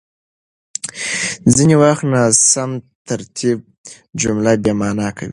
[1.55, 2.71] ځينې وخت ناسم
[3.09, 3.57] ترتيب
[4.21, 5.29] جمله بېمعنا کوي.